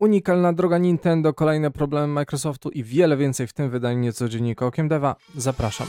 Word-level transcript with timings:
Unikalna 0.00 0.52
droga 0.52 0.78
Nintendo, 0.78 1.34
kolejne 1.34 1.70
problemy 1.70 2.06
Microsoftu 2.06 2.70
i 2.70 2.84
wiele 2.84 3.16
więcej 3.16 3.46
w 3.46 3.52
tym 3.52 3.70
wydaniu 3.70 3.98
niecodziennika 3.98 4.66
Okiem 4.66 4.88
Deva. 4.88 5.16
Zapraszam. 5.36 5.86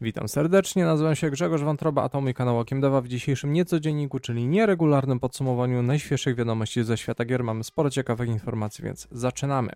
Witam 0.00 0.28
serdecznie, 0.28 0.84
nazywam 0.84 1.16
się 1.16 1.30
Grzegorz 1.30 1.62
Wątroba, 1.62 2.02
a 2.02 2.08
to 2.08 2.20
mój 2.20 2.34
kanał 2.34 2.58
Okiem 2.58 2.80
Deva 2.80 3.00
w 3.00 3.08
dzisiejszym 3.08 3.52
niecodzienniku, 3.52 4.18
czyli 4.18 4.46
nieregularnym 4.46 5.20
podsumowaniu 5.20 5.82
najświeższych 5.82 6.36
wiadomości 6.36 6.84
ze 6.84 6.96
świata 6.96 7.24
gier. 7.24 7.44
Mamy 7.44 7.64
sporo 7.64 7.90
ciekawych 7.90 8.28
informacji, 8.28 8.84
więc 8.84 9.08
zaczynamy. 9.12 9.72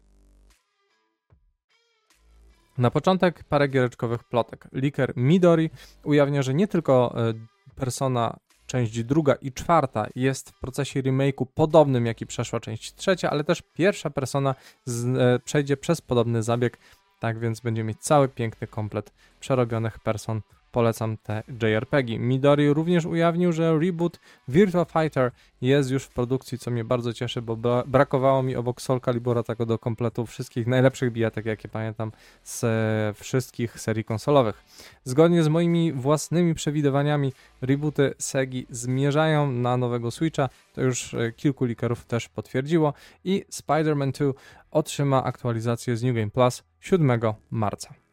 Na 2.79 2.91
początek 2.91 3.45
parę 3.45 3.69
giereczkowych 3.69 4.25
plotek. 4.25 4.69
Liker 4.73 5.13
Midori 5.17 5.71
ujawnia, 6.05 6.43
że 6.43 6.55
nie 6.55 6.69
tylko 6.69 7.15
e, 7.17 7.35
Persona 7.77 8.37
część 8.67 9.05
druga 9.05 9.35
i 9.35 9.53
czwarta 9.53 10.07
jest 10.15 10.51
w 10.51 10.61
procesie 10.61 11.03
remake'u 11.03 11.47
podobnym 11.55 12.07
jak 12.07 12.21
i 12.21 12.27
przeszła 12.27 12.61
część 12.61 12.95
trzecia, 12.95 13.31
ale 13.31 13.45
też 13.45 13.63
pierwsza 13.75 14.11
Persona 14.11 14.55
z, 14.85 15.17
e, 15.17 15.39
przejdzie 15.45 15.77
przez 15.77 16.01
podobny 16.01 16.43
zabieg, 16.43 16.79
tak 17.21 17.39
więc 17.39 17.61
będziemy 17.61 17.89
mieć 17.89 18.01
cały 18.01 18.29
piękny 18.29 18.67
komplet 18.67 19.13
przerobionych 19.41 19.99
person 19.99 20.41
polecam 20.75 21.17
te 21.17 21.43
JRPG. 21.63 22.19
Midori 22.19 22.73
również 22.73 23.07
ujawnił, 23.07 23.53
że 23.53 23.79
reboot 23.79 24.21
Virtua 24.49 24.85
Fighter 24.85 25.31
jest 25.61 25.91
już 25.91 26.05
w 26.05 26.09
produkcji, 26.09 26.59
co 26.59 26.71
mnie 26.71 26.85
bardzo 26.85 27.13
cieszy, 27.13 27.43
bo 27.43 27.57
brakowało 27.87 28.43
mi 28.43 28.57
obok 28.57 28.83
Soul 28.83 29.01
Calibura 29.01 29.43
tego 29.43 29.67
do 29.67 29.79
kompletu 29.79 30.27
wszystkich 30.27 30.67
najlepszych 30.67 31.13
bijatek, 31.13 31.47
jakie 31.47 31.69
pamiętam 31.69 32.13
z 32.43 32.65
e, 32.65 33.23
wszystkich 33.23 33.81
serii 33.81 34.05
konsolowych. 34.05 34.65
Zgodnie 35.05 35.43
z 35.43 35.49
moimi 35.49 35.93
własnymi 35.93 36.55
przewidywaniami, 36.55 37.33
rebooty 37.63 38.15
Segi 38.19 38.67
zmierzają 38.71 39.53
na 39.53 39.77
nowego 39.77 40.11
Switcha, 40.11 40.49
to 40.75 40.83
już 40.83 41.15
e, 41.15 41.33
kilku 41.33 41.65
likerów 41.65 42.05
też 42.05 42.29
potwierdziło 42.29 42.95
i 43.25 43.45
Spider-Man 43.51 44.13
2 44.13 44.41
otrzyma 44.71 45.25
aktualizację 45.25 45.97
z 45.97 46.03
New 46.03 46.15
Game 46.15 46.31
Plus 46.31 46.63
7 46.81 47.21
marca. 47.51 48.04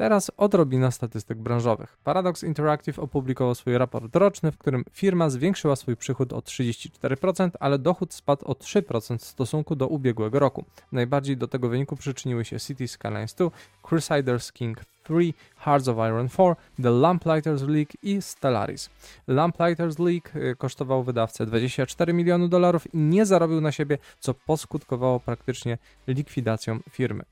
Teraz 0.00 0.30
odrobina 0.36 0.90
statystyk 0.90 1.38
branżowych. 1.38 1.98
Paradox 2.04 2.42
Interactive 2.42 2.98
opublikował 2.98 3.54
swój 3.54 3.78
raport 3.78 4.16
roczny, 4.16 4.52
w 4.52 4.58
którym 4.58 4.84
firma 4.92 5.30
zwiększyła 5.30 5.76
swój 5.76 5.96
przychód 5.96 6.32
o 6.32 6.38
34%, 6.38 7.50
ale 7.60 7.78
dochód 7.78 8.14
spadł 8.14 8.46
o 8.46 8.52
3% 8.52 9.18
w 9.18 9.24
stosunku 9.24 9.76
do 9.76 9.88
ubiegłego 9.88 10.38
roku. 10.38 10.64
Najbardziej 10.92 11.36
do 11.36 11.48
tego 11.48 11.68
wyniku 11.68 11.96
przyczyniły 11.96 12.44
się 12.44 12.60
City 12.60 12.88
Skylines 12.88 13.34
2, 13.34 13.50
Crusaders 13.82 14.52
King 14.52 14.78
3, 15.02 15.14
Hearts 15.56 15.88
of 15.88 15.96
Iron 15.96 16.28
4, 16.28 16.54
The 16.82 16.90
Lamplighters 16.90 17.62
League 17.62 17.92
i 18.02 18.22
Stellaris. 18.22 18.90
Lamplighters 19.26 19.98
League 19.98 20.28
y, 20.36 20.56
kosztował 20.56 21.04
wydawcę 21.04 21.46
24 21.46 22.12
miliony 22.12 22.48
dolarów 22.48 22.94
i 22.94 22.98
nie 22.98 23.26
zarobił 23.26 23.60
na 23.60 23.72
siebie, 23.72 23.98
co 24.20 24.34
poskutkowało 24.34 25.20
praktycznie 25.20 25.78
likwidacją 26.06 26.78
firmy. 26.90 27.24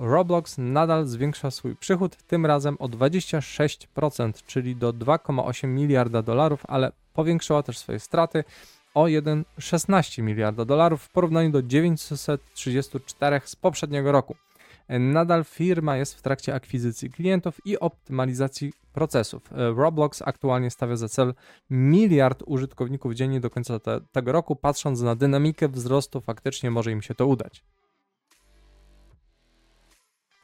Roblox 0.00 0.58
nadal 0.58 1.06
zwiększa 1.06 1.50
swój 1.50 1.76
przychód, 1.76 2.16
tym 2.16 2.46
razem 2.46 2.76
o 2.78 2.88
26%, 2.88 4.32
czyli 4.46 4.76
do 4.76 4.92
2,8 4.92 5.68
miliarda 5.68 6.22
dolarów, 6.22 6.62
ale 6.68 6.92
powiększyła 7.14 7.62
też 7.62 7.78
swoje 7.78 7.98
straty 7.98 8.44
o 8.94 9.04
1,16 9.04 10.22
miliarda 10.22 10.64
dolarów 10.64 11.02
w 11.02 11.12
porównaniu 11.12 11.50
do 11.50 11.62
934 11.62 13.40
z 13.44 13.56
poprzedniego 13.56 14.12
roku. 14.12 14.36
Nadal 14.88 15.44
firma 15.44 15.96
jest 15.96 16.14
w 16.14 16.22
trakcie 16.22 16.54
akwizycji 16.54 17.10
klientów 17.10 17.66
i 17.66 17.78
optymalizacji 17.78 18.72
procesów. 18.92 19.42
Roblox 19.76 20.22
aktualnie 20.22 20.70
stawia 20.70 20.96
za 20.96 21.08
cel 21.08 21.34
miliard 21.70 22.42
użytkowników 22.46 23.14
dziennie 23.14 23.40
do 23.40 23.50
końca 23.50 23.78
te, 23.78 24.00
tego 24.12 24.32
roku. 24.32 24.56
Patrząc 24.56 25.00
na 25.00 25.16
dynamikę 25.16 25.68
wzrostu, 25.68 26.20
faktycznie 26.20 26.70
może 26.70 26.92
im 26.92 27.02
się 27.02 27.14
to 27.14 27.26
udać. 27.26 27.62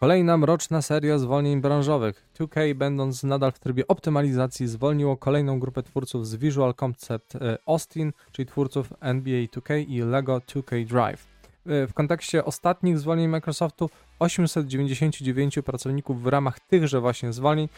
Kolejna 0.01 0.37
mroczna 0.37 0.83
seria 0.83 1.19
zwolnień 1.19 1.61
branżowych. 1.61 2.27
2K, 2.39 2.75
będąc 2.75 3.23
nadal 3.23 3.53
w 3.53 3.59
trybie 3.59 3.87
optymalizacji, 3.87 4.69
zwolniło 4.69 5.17
kolejną 5.17 5.61
grupę 5.61 5.83
twórców 5.83 6.27
z 6.27 6.37
Visual 6.37 6.75
Concept 6.75 7.37
e, 7.37 7.59
Austin, 7.67 8.13
czyli 8.33 8.47
twórców 8.47 8.93
NBA 9.01 9.43
2K 9.43 9.89
i 9.89 10.01
Lego 10.01 10.39
2K 10.39 10.87
Drive. 10.87 11.27
E, 11.67 11.87
w 11.87 11.95
kontekście 11.95 12.45
ostatnich 12.45 12.99
zwolnień 12.99 13.29
Microsoftu, 13.29 13.91
899 14.19 15.59
pracowników 15.65 16.23
w 16.23 16.27
ramach 16.27 16.61
tychże 16.61 17.01
właśnie 17.01 17.33
zwolnień, 17.33 17.69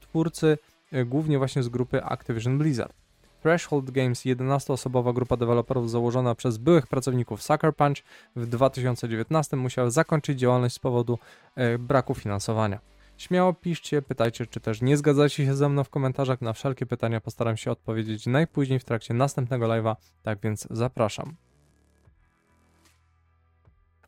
twórcy 0.00 0.58
e, 0.92 1.04
głównie 1.04 1.38
właśnie 1.38 1.62
z 1.62 1.68
grupy 1.68 2.04
Activision 2.04 2.58
Blizzard. 2.58 3.03
Threshold 3.44 3.90
Games, 3.90 4.24
11-osobowa 4.24 5.14
grupa 5.14 5.36
deweloperów 5.36 5.90
założona 5.90 6.34
przez 6.34 6.58
byłych 6.58 6.86
pracowników 6.86 7.42
Sucker 7.42 7.76
Punch 7.76 7.96
w 8.36 8.46
2019 8.46 9.56
musiała 9.56 9.90
zakończyć 9.90 10.38
działalność 10.38 10.74
z 10.74 10.78
powodu 10.78 11.18
e, 11.56 11.78
braku 11.78 12.14
finansowania. 12.14 12.80
Śmiało 13.16 13.52
piszcie, 13.54 14.02
pytajcie, 14.02 14.46
czy 14.46 14.60
też 14.60 14.82
nie 14.82 14.96
zgadzacie 14.96 15.46
się 15.46 15.54
ze 15.54 15.68
mną 15.68 15.84
w 15.84 15.90
komentarzach. 15.90 16.40
Na 16.40 16.52
wszelkie 16.52 16.86
pytania 16.86 17.20
postaram 17.20 17.56
się 17.56 17.70
odpowiedzieć 17.70 18.26
najpóźniej 18.26 18.78
w 18.78 18.84
trakcie 18.84 19.14
następnego 19.14 19.66
live'a, 19.66 19.96
tak 20.22 20.38
więc 20.42 20.66
zapraszam. 20.70 21.36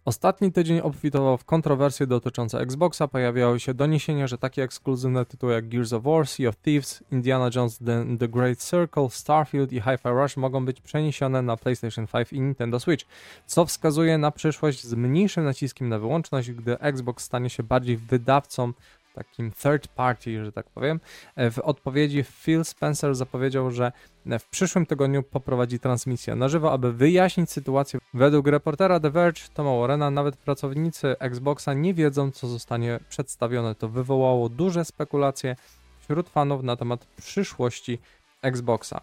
Ostatni 0.07 0.53
tydzień 0.53 0.81
obfitował 0.81 1.37
w 1.37 1.45
kontrowersje 1.45 2.07
dotyczące 2.07 2.61
Xboxa. 2.61 3.09
Pojawiały 3.09 3.61
się 3.61 3.75
doniesienia, 3.75 4.27
że 4.27 4.39
takie 4.39 4.63
ekskluzywne 4.63 5.27
tytuły 5.27 5.53
jak 5.53 5.69
Gears 5.69 5.93
of 5.93 6.03
War, 6.03 6.27
Sea 6.27 6.49
of 6.49 6.57
Thieves, 6.57 7.05
Indiana 7.13 7.51
Jones 7.55 7.79
The, 7.79 8.17
The 8.19 8.29
Great 8.29 8.59
Circle, 8.59 9.11
Starfield 9.11 9.73
i 9.73 9.81
Hi-Fi 9.81 10.09
Rush 10.09 10.37
mogą 10.37 10.65
być 10.65 10.81
przeniesione 10.81 11.43
na 11.43 11.57
PlayStation 11.57 12.07
5 12.07 12.33
i 12.33 12.41
Nintendo 12.41 12.81
Switch, 12.81 13.07
co 13.47 13.65
wskazuje 13.65 14.19
na 14.19 14.31
przyszłość 14.31 14.85
z 14.85 14.95
mniejszym 14.95 15.45
naciskiem 15.45 15.89
na 15.89 15.99
wyłączność, 15.99 16.53
gdy 16.53 16.79
Xbox 16.79 17.25
stanie 17.25 17.51
się 17.51 17.63
bardziej 17.63 17.97
wydawcą 17.97 18.73
takim 19.17 19.51
third 19.51 19.89
party, 19.89 20.45
że 20.45 20.53
tak 20.53 20.71
powiem. 20.71 21.01
E, 21.37 21.51
w 21.51 21.59
odpowiedzi 21.59 22.25
Phil 22.25 22.65
Spencer 22.65 23.15
zapowiedział, 23.15 23.71
że 23.71 23.93
w 24.27 24.49
przyszłym 24.51 24.87
tygodniu 24.87 25.23
poprowadzi 25.23 25.79
transmisję 25.79 26.37
na 26.37 26.49
żywo, 26.49 26.73
aby 26.73 26.93
wyjaśnić 26.93 27.51
sytuację. 27.51 28.01
Według 28.15 28.47
reportera 28.47 29.01
The 29.01 29.11
Verge 29.11 29.41
Toma 29.55 29.81
Warrena 29.81 30.11
nawet 30.11 30.37
pracownicy 30.37 31.17
Xboxa 31.19 31.75
nie 31.75 31.95
wiedzą, 31.95 32.31
co 32.31 32.47
zostanie 32.47 33.01
przedstawione. 33.09 33.75
To 33.75 33.89
wywołało 33.89 34.49
duże 34.49 34.85
spekulacje 34.85 35.57
wśród 36.01 36.29
fanów 36.29 36.63
na 36.63 36.77
temat 36.77 37.07
przyszłości 37.07 37.99
Xboxa. 38.43 39.01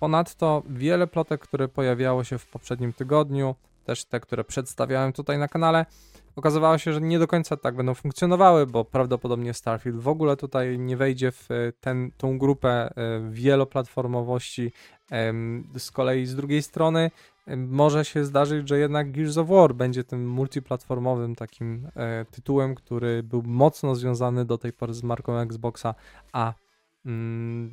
Ponadto 0.00 0.62
wiele 0.68 1.06
plotek, 1.06 1.40
które 1.40 1.68
pojawiało 1.68 2.24
się 2.24 2.38
w 2.38 2.46
poprzednim 2.46 2.92
tygodniu, 2.92 3.54
też 3.84 4.04
te, 4.04 4.20
które 4.20 4.44
przedstawiałem 4.44 5.12
tutaj 5.12 5.38
na 5.38 5.48
kanale, 5.48 5.86
okazywało 6.36 6.78
się, 6.78 6.92
że 6.92 7.00
nie 7.00 7.18
do 7.18 7.26
końca 7.26 7.56
tak 7.56 7.76
będą 7.76 7.94
funkcjonowały, 7.94 8.66
bo 8.66 8.84
prawdopodobnie 8.84 9.54
Starfield 9.54 10.00
w 10.00 10.08
ogóle 10.08 10.36
tutaj 10.36 10.78
nie 10.78 10.96
wejdzie 10.96 11.32
w 11.32 11.50
e, 11.50 11.72
ten, 11.80 12.10
tą 12.16 12.38
grupę 12.38 12.68
e, 12.70 12.92
wieloplatformowości. 13.30 14.72
Z 15.76 15.90
kolei 15.90 16.26
z 16.26 16.34
drugiej 16.34 16.62
strony 16.62 17.10
może 17.56 18.04
się 18.04 18.24
zdarzyć, 18.24 18.68
że 18.68 18.78
jednak 18.78 19.12
Gears 19.12 19.38
of 19.38 19.48
War 19.48 19.74
będzie 19.74 20.04
tym 20.04 20.28
multiplatformowym 20.28 21.34
takim 21.34 21.88
e, 21.96 22.24
tytułem, 22.24 22.74
który 22.74 23.22
był 23.22 23.42
mocno 23.42 23.94
związany 23.94 24.44
do 24.44 24.58
tej 24.58 24.72
pory 24.72 24.94
z 24.94 25.02
marką 25.02 25.38
Xboxa, 25.38 25.94
a 26.32 26.54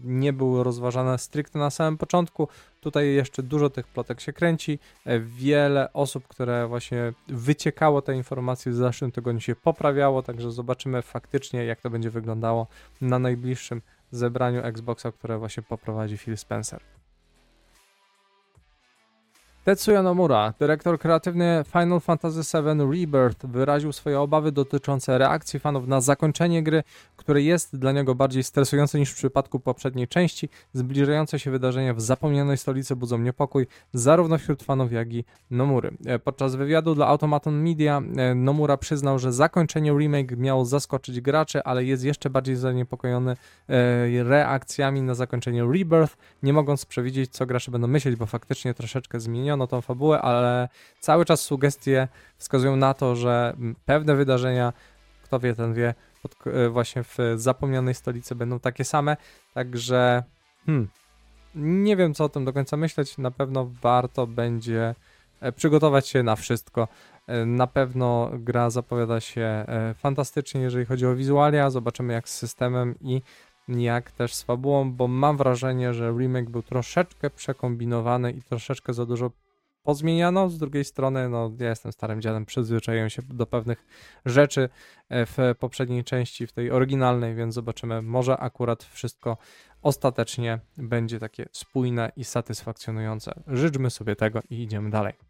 nie 0.04 0.34
były 0.34 0.64
rozważane 0.64 1.18
stricte 1.18 1.60
na 1.60 1.70
samym 1.70 1.98
początku. 1.98 2.48
Tutaj 2.82 3.14
jeszcze 3.14 3.44
dużo 3.44 3.70
tych 3.70 3.88
plotek 3.88 4.22
się 4.22 4.34
kręci. 4.34 4.80
E, 5.06 5.20
wiele 5.20 5.94
osób, 5.94 6.28
które 6.28 6.68
właśnie 6.68 7.14
wyciekało 7.28 8.02
te 8.02 8.16
informacje 8.16 8.72
w 8.72 8.76
zeszłym 8.76 9.12
tygodniu 9.12 9.42
się 9.42 9.56
poprawiało, 9.56 10.24
także 10.24 10.52
zobaczymy 10.52 11.02
faktycznie 11.02 11.66
jak 11.66 11.82
to 11.82 11.90
będzie 11.90 12.10
wyglądało 12.10 12.68
na 13.02 13.20
najbliższym 13.20 13.82
zebraniu 14.12 14.62
Xboxa, 14.62 15.12
które 15.12 15.38
właśnie 15.38 15.64
poprowadzi 15.64 16.18
Phil 16.18 16.38
Spencer. 16.38 16.99
Tetsuya 19.70 20.04
Nomura, 20.04 20.54
dyrektor 20.60 21.00
kreatywny 21.00 21.64
Final 21.72 22.00
Fantasy 22.00 22.42
VII 22.64 22.92
Rebirth, 22.92 23.46
wyraził 23.46 23.92
swoje 23.92 24.20
obawy 24.20 24.52
dotyczące 24.52 25.18
reakcji 25.18 25.60
fanów 25.60 25.88
na 25.88 26.02
zakończenie 26.02 26.64
gry, 26.64 26.84
które 27.16 27.42
jest 27.42 27.78
dla 27.78 27.92
niego 27.92 28.16
bardziej 28.16 28.44
stresujące 28.44 29.00
niż 29.00 29.12
w 29.12 29.16
przypadku 29.16 29.60
poprzedniej 29.60 30.08
części. 30.08 30.50
Zbliżające 30.74 31.40
się 31.40 31.52
wydarzenia 31.52 31.94
w 31.94 32.02
zapomnianej 32.02 32.58
stolicy 32.58 32.96
budzą 32.96 33.18
niepokój 33.18 33.68
zarówno 33.94 34.38
wśród 34.38 34.64
fanów, 34.64 34.92
jak 34.92 35.14
i 35.14 35.24
Nomury. 35.52 35.92
E, 36.06 36.20
podczas 36.20 36.56
wywiadu 36.56 36.96
dla 36.96 37.08
Automaton 37.08 37.64
Media 37.64 38.02
e, 38.18 38.36
Nomura 38.36 38.78
przyznał, 38.78 39.20
że 39.20 39.34
zakończenie 39.34 39.92
remake 39.92 40.38
miało 40.38 40.66
zaskoczyć 40.66 41.22
graczy, 41.22 41.64
ale 41.64 41.86
jest 41.86 42.04
jeszcze 42.04 42.30
bardziej 42.30 42.56
zaniepokojony 42.56 43.32
e, 43.32 44.24
reakcjami 44.24 45.02
na 45.02 45.16
zakończenie 45.16 45.64
Rebirth, 45.64 46.18
nie 46.44 46.54
mogąc 46.54 46.86
przewidzieć, 46.86 47.32
co 47.32 47.46
gracze 47.46 47.72
będą 47.72 47.88
myśleć, 47.88 48.16
bo 48.16 48.26
faktycznie 48.26 48.74
troszeczkę 48.74 49.20
zmieniono 49.20 49.59
zmieniono 49.60 49.68
tą 49.68 49.82
fabułę, 49.82 50.22
ale 50.22 50.70
cały 51.00 51.26
czas 51.26 51.42
sugestie 51.42 52.08
wskazują 52.38 52.76
na 52.76 52.94
to, 52.94 53.16
że 53.16 53.56
pewne 53.86 54.16
wydarzenia, 54.16 54.74
kto 55.24 55.40
wie, 55.40 55.56
ten 55.56 55.74
wie, 55.74 55.94
pod, 56.22 56.36
e, 56.48 56.70
właśnie 56.70 57.04
w 57.04 57.18
zapomnianej 57.36 57.94
stolicy 57.94 58.36
będą 58.36 58.60
takie 58.60 58.86
same, 58.86 59.18
także 59.54 60.24
hmm, 60.66 60.88
nie 61.56 61.96
wiem 61.96 62.14
co 62.14 62.24
o 62.24 62.30
tym 62.30 62.46
do 62.46 62.54
końca 62.54 62.78
myśleć, 62.78 63.18
na 63.18 63.32
pewno 63.32 63.72
warto 63.82 64.28
będzie 64.28 64.96
e, 65.42 65.52
przygotować 65.52 66.08
się 66.08 66.24
na 66.24 66.36
wszystko. 66.36 66.88
E, 67.28 67.46
na 67.46 67.68
pewno 67.68 68.32
gra 68.34 68.70
zapowiada 68.70 69.20
się 69.20 69.66
fantastycznie, 69.96 70.62
jeżeli 70.62 70.86
chodzi 70.86 71.06
o 71.06 71.16
wizualia, 71.16 71.70
zobaczymy 71.70 72.14
jak 72.14 72.30
z 72.30 72.38
systemem 72.38 72.96
i 73.02 73.22
jak 73.70 74.12
też 74.12 74.34
z 74.34 74.44
fabułą, 74.44 74.92
bo 74.92 75.08
mam 75.08 75.38
wrażenie, 75.38 75.94
że 75.94 76.12
remake 76.12 76.50
był 76.50 76.64
troszeczkę 76.64 77.30
przekombinowany 77.30 78.32
i 78.32 78.42
troszeczkę 78.42 78.94
za 78.94 79.06
dużo 79.06 79.32
pozmieniano. 79.90 80.50
Z 80.50 80.58
drugiej 80.58 80.86
strony, 80.86 81.30
no 81.30 81.52
ja 81.60 81.70
jestem 81.70 81.92
starym 81.92 82.22
dziadem, 82.22 82.46
przyzwyczaiłem 82.46 83.10
się 83.10 83.22
do 83.22 83.46
pewnych 83.46 83.86
rzeczy 84.26 84.70
e, 85.10 85.26
w 85.26 85.38
poprzedniej 85.60 86.04
części, 86.04 86.48
w 86.48 86.52
tej 86.52 86.72
oryginalnej, 86.72 87.36
więc 87.36 87.54
zobaczymy. 87.54 88.02
Może 88.02 88.38
akurat 88.38 88.84
wszystko 88.84 89.38
ostatecznie 89.82 90.60
będzie 90.78 91.20
takie 91.20 91.46
spójne 91.52 92.12
i 92.16 92.24
satysfakcjonujące. 92.24 93.32
Życzmy 93.48 93.90
sobie 93.90 94.16
tego 94.16 94.40
i 94.50 94.64
idziemy 94.64 94.90
dalej. 94.90 95.29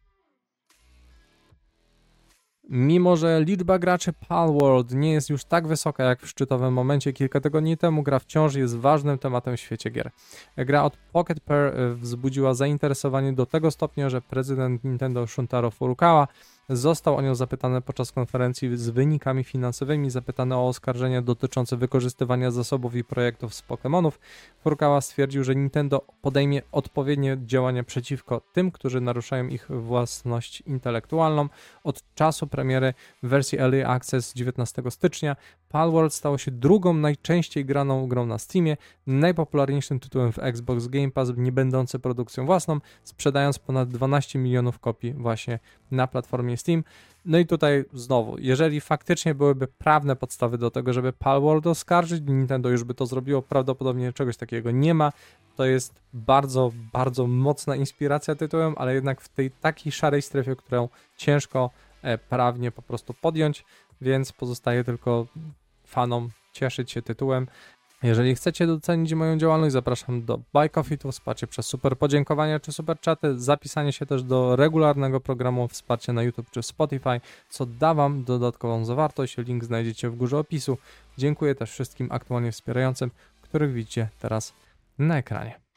Mimo, 2.71 3.17
że 3.17 3.43
liczba 3.43 3.79
graczy 3.79 4.13
Palworld 4.13 4.91
nie 4.93 5.11
jest 5.11 5.29
już 5.29 5.45
tak 5.45 5.67
wysoka 5.67 6.03
jak 6.03 6.21
w 6.21 6.27
szczytowym 6.27 6.73
momencie 6.73 7.13
kilka 7.13 7.41
tygodni 7.41 7.77
temu, 7.77 8.03
gra 8.03 8.19
wciąż 8.19 8.55
jest 8.55 8.77
ważnym 8.77 9.17
tematem 9.17 9.57
w 9.57 9.59
świecie 9.59 9.89
gier. 9.89 10.11
Gra 10.57 10.83
od 10.83 10.97
Pocket 10.97 11.39
Pair 11.39 11.73
wzbudziła 11.95 12.53
zainteresowanie 12.53 13.33
do 13.33 13.45
tego 13.45 13.71
stopnia, 13.71 14.09
że 14.09 14.21
prezydent 14.21 14.83
Nintendo 14.83 15.27
Shuntaro 15.27 15.71
Furukawa 15.71 16.27
Został 16.69 17.15
o 17.15 17.21
nią 17.21 17.35
zapytany 17.35 17.81
podczas 17.81 18.11
konferencji 18.11 18.77
z 18.77 18.89
wynikami 18.89 19.43
finansowymi, 19.43 20.09
zapytany 20.09 20.55
o 20.55 20.67
oskarżenia 20.67 21.21
dotyczące 21.21 21.77
wykorzystywania 21.77 22.51
zasobów 22.51 22.95
i 22.95 23.03
projektów 23.03 23.53
z 23.53 23.63
Pokémonów. 23.63 24.11
Furukawa 24.63 25.01
stwierdził, 25.01 25.43
że 25.43 25.55
Nintendo 25.55 26.05
podejmie 26.21 26.61
odpowiednie 26.71 27.37
działania 27.45 27.83
przeciwko 27.83 28.41
tym, 28.53 28.71
którzy 28.71 29.01
naruszają 29.01 29.47
ich 29.47 29.67
własność 29.69 30.61
intelektualną. 30.61 31.49
Od 31.83 32.15
czasu 32.15 32.47
premiery 32.47 32.93
wersji 33.23 33.59
Early 33.59 33.87
Access 33.87 34.33
19 34.33 34.83
stycznia 34.89 35.35
Palworld 35.69 36.13
stało 36.13 36.37
się 36.37 36.51
drugą 36.51 36.93
najczęściej 36.93 37.65
graną 37.65 38.07
grą 38.07 38.25
na 38.25 38.37
Steamie, 38.37 38.77
najpopularniejszym 39.07 39.99
tytułem 39.99 40.31
w 40.31 40.39
Xbox 40.39 40.87
Game 40.87 41.11
Pass, 41.11 41.31
nie 41.37 41.51
będący 41.51 41.99
produkcją 41.99 42.45
własną, 42.45 42.79
sprzedając 43.03 43.59
ponad 43.59 43.89
12 43.89 44.39
milionów 44.39 44.79
kopii 44.79 45.13
właśnie 45.13 45.59
na 45.91 46.07
platformie 46.07 46.57
Steam. 46.57 46.83
No 47.25 47.37
i 47.37 47.45
tutaj 47.45 47.85
znowu, 47.93 48.37
jeżeli 48.39 48.81
faktycznie 48.81 49.35
byłyby 49.35 49.67
prawne 49.67 50.15
podstawy 50.15 50.57
do 50.57 50.71
tego, 50.71 50.93
żeby 50.93 51.13
Palworld 51.13 51.67
oskarżyć, 51.67 52.23
Nintendo 52.27 52.69
już 52.69 52.83
by 52.83 52.93
to 52.93 53.05
zrobiło, 53.05 53.41
prawdopodobnie 53.41 54.13
czegoś 54.13 54.37
takiego 54.37 54.71
nie 54.71 54.93
ma. 54.93 55.11
To 55.55 55.65
jest 55.65 56.01
bardzo, 56.13 56.71
bardzo 56.93 57.27
mocna 57.27 57.75
inspiracja 57.75 58.35
tytułem, 58.35 58.73
ale 58.77 58.93
jednak 58.93 59.21
w 59.21 59.29
tej 59.29 59.51
takiej 59.51 59.91
szarej 59.91 60.21
strefie, 60.21 60.55
którą 60.55 60.89
ciężko 61.17 61.69
e, 62.01 62.17
prawnie 62.17 62.71
po 62.71 62.81
prostu 62.81 63.13
podjąć, 63.13 63.65
więc 64.01 64.31
pozostaje 64.31 64.83
tylko 64.83 65.27
fanom 65.89 66.29
cieszyć 66.53 66.91
się 66.91 67.01
tytułem. 67.01 67.47
Jeżeli 68.03 68.35
chcecie 68.35 68.67
docenić 68.67 69.13
moją 69.13 69.37
działalność, 69.37 69.73
zapraszam 69.73 70.25
do 70.25 70.39
Buy 70.53 70.69
Coffee, 70.69 70.97
to 70.97 71.11
wsparcie 71.11 71.47
przez 71.47 71.65
super 71.65 71.97
podziękowania 71.97 72.59
czy 72.59 72.71
super 72.71 72.99
czaty, 72.99 73.39
zapisanie 73.39 73.93
się 73.93 74.05
też 74.05 74.23
do 74.23 74.55
regularnego 74.55 75.19
programu 75.19 75.67
wsparcia 75.67 76.13
na 76.13 76.23
YouTube 76.23 76.51
czy 76.51 76.63
Spotify, 76.63 77.21
co 77.49 77.65
da 77.65 77.93
Wam 77.93 78.23
dodatkową 78.23 78.85
zawartość. 78.85 79.37
Link 79.37 79.63
znajdziecie 79.63 80.09
w 80.09 80.15
górze 80.15 80.37
opisu. 80.37 80.77
Dziękuję 81.17 81.55
też 81.55 81.71
wszystkim 81.71 82.07
aktualnie 82.11 82.51
wspierającym, 82.51 83.11
których 83.41 83.73
widzicie 83.73 84.09
teraz 84.19 84.53
na 84.99 85.17
ekranie. 85.17 85.68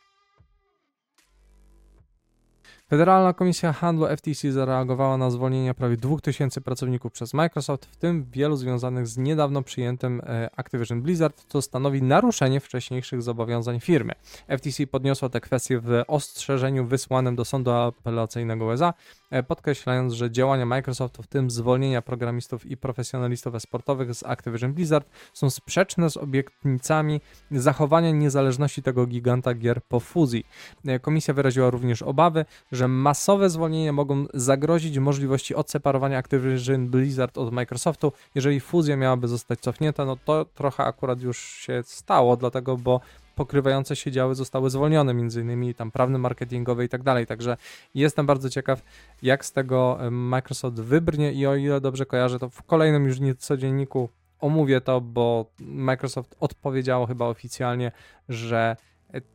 Federalna 2.92 3.32
Komisja 3.32 3.72
Handlu 3.72 4.06
FTC 4.16 4.52
zareagowała 4.52 5.16
na 5.16 5.30
zwolnienia 5.30 5.74
prawie 5.74 5.96
2000 5.96 6.60
pracowników 6.60 7.12
przez 7.12 7.34
Microsoft, 7.34 7.86
w 7.86 7.96
tym 7.96 8.24
wielu 8.30 8.56
związanych 8.56 9.06
z 9.06 9.18
niedawno 9.18 9.62
przyjętym 9.62 10.20
e, 10.24 10.50
Activision 10.56 11.02
Blizzard, 11.02 11.44
co 11.48 11.62
stanowi 11.62 12.02
naruszenie 12.02 12.60
wcześniejszych 12.60 13.22
zobowiązań 13.22 13.80
firmy. 13.80 14.12
FTC 14.58 14.86
podniosła 14.86 15.28
te 15.28 15.40
kwestie 15.40 15.78
w 15.78 16.02
ostrzeżeniu 16.06 16.86
wysłanym 16.86 17.36
do 17.36 17.44
sądu 17.44 17.70
apelacyjnego 17.70 18.66
USA, 18.66 18.94
e, 19.30 19.42
podkreślając, 19.42 20.12
że 20.12 20.30
działania 20.30 20.66
Microsoftu, 20.66 21.22
w 21.22 21.26
tym 21.26 21.50
zwolnienia 21.50 22.02
programistów 22.02 22.66
i 22.66 22.76
profesjonalistów 22.76 23.54
esportowych 23.54 24.14
z 24.14 24.22
Activision 24.22 24.72
Blizzard, 24.72 25.08
są 25.32 25.50
sprzeczne 25.50 26.10
z 26.10 26.16
obietnicami 26.16 27.20
zachowania 27.50 28.10
niezależności 28.10 28.82
tego 28.82 29.06
giganta 29.06 29.54
gier 29.54 29.82
po 29.82 30.00
fuzji. 30.00 30.46
E, 30.86 30.98
komisja 30.98 31.34
wyraziła 31.34 31.70
również 31.70 32.02
obawy, 32.02 32.44
że 32.72 32.81
że 32.82 32.88
masowe 32.88 33.50
zwolnienia 33.50 33.92
mogą 33.92 34.26
zagrozić 34.34 34.98
możliwości 34.98 35.54
odseparowania 35.54 36.18
Activision 36.18 36.88
Blizzard 36.88 37.38
od 37.38 37.52
Microsoftu. 37.52 38.12
Jeżeli 38.34 38.60
fuzja 38.60 38.96
miałaby 38.96 39.28
zostać 39.28 39.60
cofnięta, 39.60 40.04
no 40.04 40.16
to 40.24 40.44
trochę 40.44 40.84
akurat 40.84 41.20
już 41.20 41.38
się 41.38 41.82
stało, 41.84 42.36
dlatego, 42.36 42.76
bo 42.76 43.00
pokrywające 43.34 43.96
się 43.96 44.10
działy 44.10 44.34
zostały 44.34 44.70
zwolnione, 44.70 45.14
między 45.14 45.40
innymi 45.40 45.74
tam 45.74 45.90
prawne, 45.90 46.18
marketingowe 46.18 46.84
i 46.84 46.88
tak 46.88 47.02
dalej. 47.02 47.26
Także 47.26 47.56
jestem 47.94 48.26
bardzo 48.26 48.50
ciekaw, 48.50 48.82
jak 49.22 49.44
z 49.44 49.52
tego 49.52 49.98
Microsoft 50.10 50.76
wybrnie 50.76 51.32
i 51.32 51.46
o 51.46 51.56
ile 51.56 51.80
dobrze 51.80 52.06
kojarzę, 52.06 52.38
to 52.38 52.50
w 52.50 52.62
kolejnym 52.62 53.04
już 53.04 53.20
niecodzienniku 53.20 54.08
omówię 54.40 54.80
to, 54.80 55.00
bo 55.00 55.46
Microsoft 55.60 56.36
odpowiedziało 56.40 57.06
chyba 57.06 57.26
oficjalnie, 57.26 57.92
że 58.28 58.76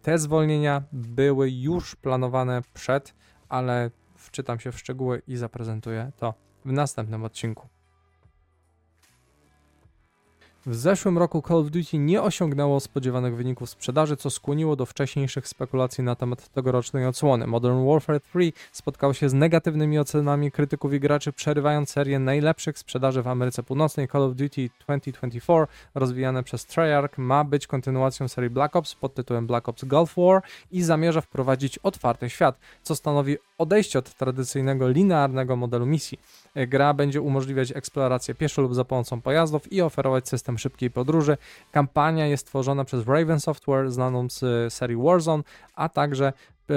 te 0.01 0.17
zwolnienia 0.17 0.83
były 0.91 1.51
już 1.51 1.95
planowane 1.95 2.61
przed 2.73 3.13
ale 3.49 3.91
wczytam 4.15 4.59
się 4.59 4.71
w 4.71 4.79
szczegóły 4.79 5.21
i 5.27 5.38
zaprezentuję 5.38 6.11
to 6.17 6.33
w 6.65 6.71
następnym 6.71 7.23
odcinku. 7.23 7.67
W 10.67 10.75
zeszłym 10.75 11.17
roku 11.17 11.43
Call 11.47 11.57
of 11.57 11.69
Duty 11.69 11.97
nie 11.97 12.21
osiągnęło 12.21 12.79
spodziewanych 12.79 13.35
wyników 13.35 13.69
sprzedaży, 13.69 14.17
co 14.17 14.29
skłoniło 14.29 14.75
do 14.75 14.85
wcześniejszych 14.85 15.47
spekulacji 15.47 16.03
na 16.03 16.15
temat 16.15 16.49
tegorocznej 16.49 17.05
odsłony. 17.05 17.47
Modern 17.47 17.87
Warfare 17.87 18.21
3 18.21 18.53
spotkał 18.71 19.13
się 19.13 19.29
z 19.29 19.33
negatywnymi 19.33 19.99
ocenami 19.99 20.51
krytyków 20.51 20.93
i 20.93 20.99
graczy, 20.99 21.33
przerywając 21.33 21.89
serię 21.89 22.19
najlepszych 22.19 22.79
sprzedaży 22.79 23.21
w 23.21 23.27
Ameryce 23.27 23.63
Północnej. 23.63 24.07
Call 24.07 24.23
of 24.23 24.35
Duty 24.35 24.69
2024, 24.79 25.65
rozwijane 25.95 26.43
przez 26.43 26.65
Treyarch, 26.65 27.17
ma 27.17 27.43
być 27.43 27.67
kontynuacją 27.67 28.27
serii 28.27 28.49
Black 28.49 28.75
Ops 28.75 28.95
pod 28.95 29.13
tytułem 29.13 29.47
Black 29.47 29.69
Ops 29.69 29.85
Gulf 29.85 30.15
War 30.18 30.42
i 30.71 30.83
zamierza 30.83 31.21
wprowadzić 31.21 31.77
otwarty 31.77 32.30
świat, 32.30 32.59
co 32.83 32.95
stanowi 32.95 33.37
odejście 33.57 33.99
od 33.99 34.13
tradycyjnego 34.13 34.89
linearnego 34.89 35.56
modelu 35.56 35.85
misji. 35.85 36.19
Gra 36.68 36.94
będzie 36.94 37.21
umożliwiać 37.21 37.71
eksplorację 37.76 38.35
pieszo 38.35 38.61
lub 38.61 38.76
za 38.76 38.85
pomocą 38.85 39.21
pojazdów 39.21 39.71
i 39.71 39.81
oferować 39.81 40.30
system 40.30 40.57
szybkiej 40.57 40.92
podróży. 40.92 41.37
Kampania 41.71 42.28
jest 42.28 42.47
tworzona 42.47 42.85
przez 42.85 43.07
Raven 43.07 43.40
Software, 43.40 43.92
znaną 43.92 44.30
z 44.30 44.73
serii 44.73 44.97
Warzone, 44.97 45.44
a 45.73 45.90
także 45.90 46.33
e, 46.69 46.73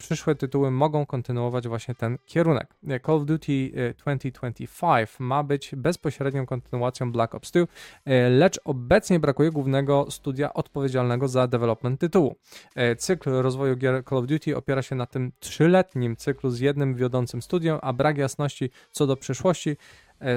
przyszłe 0.00 0.34
tytuły 0.34 0.70
mogą 0.70 1.06
kontynuować 1.06 1.68
właśnie 1.68 1.94
ten 1.94 2.18
kierunek. 2.26 2.74
Call 3.06 3.14
of 3.16 3.24
Duty 3.24 3.70
2025 3.98 4.56
e, 4.60 5.06
ma 5.18 5.42
być 5.42 5.72
bezpośrednią 5.76 6.46
kontynuacją 6.46 7.12
Black 7.12 7.34
Ops 7.34 7.50
2, 7.50 7.60
e, 8.04 8.30
lecz 8.30 8.60
obecnie 8.64 9.20
brakuje 9.20 9.50
głównego 9.50 10.10
studia 10.10 10.54
odpowiedzialnego 10.54 11.28
za 11.28 11.46
development 11.46 12.00
tytułu. 12.00 12.36
E, 12.74 12.96
cykl 12.96 13.30
rozwoju 13.30 13.76
gier 13.76 14.04
Call 14.04 14.18
of 14.18 14.26
Duty 14.26 14.56
opiera 14.56 14.82
się 14.82 14.94
na 14.96 15.06
tym 15.06 15.32
trzyletnim 15.40 16.16
cyklu 16.16 16.50
z 16.50 16.60
jednym 16.60 16.94
wiodącym 16.94 17.42
studiem, 17.42 17.78
a 17.82 17.92
brak 17.92 18.18
jasności 18.18 18.70
co 18.90 19.06
do 19.06 19.16
przyszłości 19.16 19.76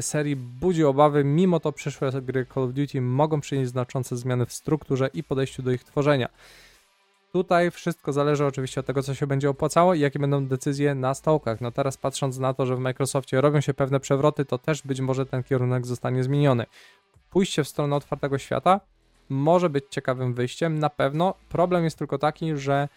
serii 0.01 0.35
budzi 0.35 0.83
obawy, 0.83 1.23
mimo 1.23 1.59
to 1.59 1.71
przyszłe 1.71 2.11
gry 2.21 2.45
Call 2.53 2.63
of 2.63 2.73
Duty 2.73 3.01
mogą 3.01 3.41
przynieść 3.41 3.69
znaczące 3.71 4.17
zmiany 4.17 4.45
w 4.45 4.53
strukturze 4.53 5.09
i 5.13 5.23
podejściu 5.23 5.63
do 5.63 5.71
ich 5.71 5.83
tworzenia. 5.83 6.29
Tutaj 7.33 7.71
wszystko 7.71 8.13
zależy 8.13 8.45
oczywiście 8.45 8.79
od 8.79 8.85
tego, 8.85 9.03
co 9.03 9.15
się 9.15 9.27
będzie 9.27 9.49
opłacało 9.49 9.93
i 9.93 9.99
jakie 9.99 10.19
będą 10.19 10.47
decyzje 10.47 10.95
na 10.95 11.13
stołkach. 11.13 11.61
No 11.61 11.71
teraz 11.71 11.97
patrząc 11.97 12.37
na 12.37 12.53
to, 12.53 12.65
że 12.65 12.75
w 12.75 12.79
Microsoftie 12.79 13.41
robią 13.41 13.61
się 13.61 13.73
pewne 13.73 13.99
przewroty, 13.99 14.45
to 14.45 14.57
też 14.57 14.81
być 14.81 15.01
może 15.01 15.25
ten 15.25 15.43
kierunek 15.43 15.85
zostanie 15.85 16.23
zmieniony. 16.23 16.65
Pójście 17.29 17.63
w 17.63 17.67
stronę 17.67 17.95
otwartego 17.95 18.37
świata 18.37 18.79
może 19.29 19.69
być 19.69 19.85
ciekawym 19.89 20.33
wyjściem, 20.33 20.79
na 20.79 20.89
pewno. 20.89 21.33
Problem 21.49 21.83
jest 21.83 21.97
tylko 21.97 22.17
taki, 22.17 22.57
że 22.57 22.89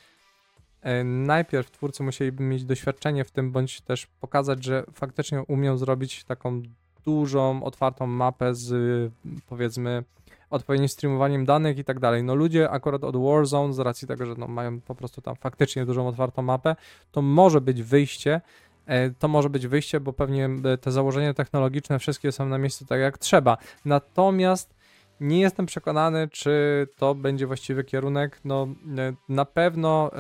e, 0.83 1.05
najpierw 1.05 1.71
twórcy 1.71 2.03
musieliby 2.03 2.43
mieć 2.45 2.65
doświadczenie 2.65 3.25
w 3.25 3.31
tym, 3.31 3.53
bądź 3.53 3.81
też 3.81 4.07
pokazać, 4.07 4.65
że 4.65 4.85
faktycznie 4.93 5.43
umieją 5.43 5.79
zrobić 5.79 6.25
taką 6.25 6.63
dużą, 7.05 7.63
otwartą 7.63 8.07
mapę 8.07 8.55
z 8.55 9.13
powiedzmy 9.49 10.05
odpowiednim 10.51 10.89
streamowaniem 10.89 11.45
danych 11.45 11.79
i 11.79 11.85
tak 11.85 12.01
dalej. 12.01 12.23
No 12.23 12.35
ludzie 12.35 12.71
akurat 12.71 13.05
od 13.05 13.17
Warzone, 13.17 13.73
z 13.73 13.79
racji 13.79 14.09
tego, 14.09 14.27
że 14.27 14.35
no, 14.39 14.49
mają 14.49 14.81
po 14.81 14.95
prostu 14.95 15.21
tam 15.21 15.37
faktycznie 15.37 15.87
dużą 15.87 16.09
otwartą 16.09 16.43
mapę, 16.43 16.77
to 17.13 17.23
może 17.23 17.61
być 17.61 17.83
wyjście, 17.83 18.41
e, 18.87 19.11
to 19.11 19.29
może 19.29 19.51
być 19.51 19.67
wyjście, 19.67 20.01
bo 20.01 20.13
pewnie 20.13 20.51
e, 20.65 20.79
te 20.79 20.93
założenia 20.93 21.35
technologiczne 21.35 21.99
wszystkie 21.99 22.33
są 22.33 22.47
na 22.47 22.59
miejscu 22.59 22.85
tak 22.87 23.01
jak 23.01 23.19
trzeba. 23.19 23.57
Natomiast 23.85 24.77
Nie 25.21 25.41
jestem 25.41 25.67
przekonany, 25.67 26.29
czy 26.29 26.87
to 26.97 27.15
będzie 27.15 27.47
właściwy 27.47 27.85
kierunek. 27.85 28.41
No, 28.45 28.69
e, 28.99 29.13
na 29.29 29.45
pewno 29.45 30.11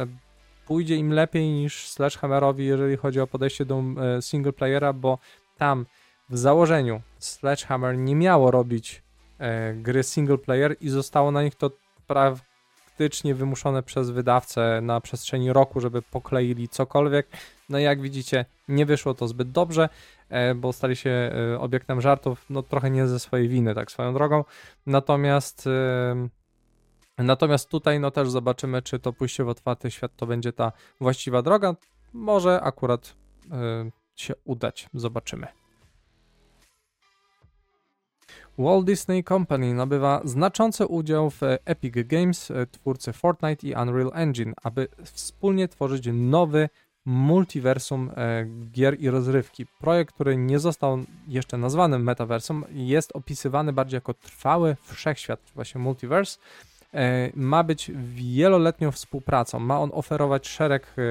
pójdzie 0.66 0.96
im 0.96 1.12
lepiej 1.12 1.50
niż 1.50 1.88
Sledgehammerowi, 1.88 2.66
jeżeli 2.66 2.96
chodzi 2.96 3.20
o 3.20 3.26
podejście 3.26 3.64
do 3.64 3.82
single 4.20 4.52
playera, 4.52 4.92
bo 4.92 5.18
tam 5.58 5.86
w 6.30 6.38
założeniu 6.38 7.00
Sledgehammer 7.18 7.98
nie 7.98 8.16
miało 8.16 8.50
robić 8.50 9.05
gry 9.74 10.02
single 10.02 10.38
player 10.38 10.76
i 10.80 10.88
zostało 10.88 11.30
na 11.30 11.42
nich 11.42 11.54
to 11.54 11.70
praktycznie 12.06 13.34
wymuszone 13.34 13.82
przez 13.82 14.10
wydawcę 14.10 14.80
na 14.82 15.00
przestrzeni 15.00 15.52
roku, 15.52 15.80
żeby 15.80 16.02
pokleili 16.02 16.68
cokolwiek. 16.68 17.28
No 17.68 17.78
i 17.78 17.82
jak 17.82 18.00
widzicie, 18.00 18.44
nie 18.68 18.86
wyszło 18.86 19.14
to 19.14 19.28
zbyt 19.28 19.50
dobrze. 19.50 19.88
E, 20.28 20.54
bo 20.54 20.72
stali 20.72 20.96
się 20.96 21.10
e, 21.10 21.58
obiektem 21.60 22.00
żartów, 22.00 22.44
no 22.50 22.62
trochę 22.62 22.90
nie 22.90 23.06
ze 23.06 23.20
swojej 23.20 23.48
winy, 23.48 23.74
tak 23.74 23.90
swoją 23.90 24.14
drogą. 24.14 24.44
Natomiast 24.86 25.68
natomiast 27.18 27.68
tutaj 27.68 28.00
no 28.00 28.10
też 28.10 28.30
zobaczymy, 28.30 28.82
czy 28.82 28.98
to 28.98 29.12
pójście 29.12 29.44
w 29.44 29.48
otwarty 29.48 29.90
świat 29.90 30.12
to 30.16 30.26
będzie 30.26 30.52
ta 30.52 30.72
właściwa 31.00 31.42
droga. 31.42 31.74
Może 32.12 32.60
akurat 32.60 33.14
e, 33.52 33.90
się 34.16 34.34
udać, 34.44 34.88
zobaczymy. 34.94 35.46
Walt 38.58 38.86
Disney 38.86 39.24
Company 39.24 39.74
nabywa 39.74 40.20
znaczący 40.24 40.86
udział 40.86 41.30
w 41.30 41.40
Epic 41.64 41.94
Games, 42.06 42.52
twórcy 42.70 43.12
Fortnite 43.12 43.66
i 43.66 43.74
Unreal 43.74 44.10
Engine, 44.14 44.54
aby 44.62 44.88
wspólnie 45.04 45.68
tworzyć 45.68 46.08
nowy 46.12 46.68
multiversum 47.06 48.10
e, 48.16 48.46
gier 48.72 49.00
i 49.00 49.10
rozrywki. 49.10 49.66
Projekt, 49.80 50.14
który 50.14 50.36
nie 50.36 50.58
został 50.58 50.98
jeszcze 51.28 51.58
nazwany 51.58 51.98
metaversum, 51.98 52.64
jest 52.70 53.16
opisywany 53.16 53.72
bardziej 53.72 53.96
jako 53.96 54.14
trwały 54.14 54.76
wszechświat, 54.82 55.40
właśnie 55.54 55.80
multiverse. 55.80 56.38
E, 56.94 57.30
ma 57.34 57.64
być 57.64 57.90
wieloletnią 58.14 58.90
współpracą. 58.92 59.58
Ma 59.58 59.80
on 59.80 59.90
oferować 59.92 60.48
szereg 60.48 60.86
e, 60.98 61.02